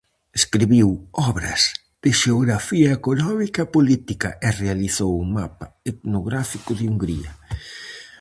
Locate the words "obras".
1.29-1.61